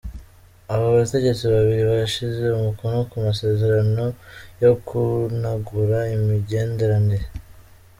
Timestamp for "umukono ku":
2.59-3.15